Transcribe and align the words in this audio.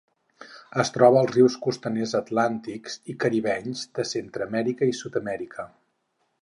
Es 0.83 0.89
troba 0.95 1.19
als 1.19 1.33
rius 1.35 1.57
costaners 1.65 2.15
atlàntics 2.21 2.97
i 3.13 3.17
caribenys 3.25 3.85
de 3.99 4.09
Centreamèrica 4.15 4.93
i 4.95 5.01
Sud-amèrica. 5.03 5.73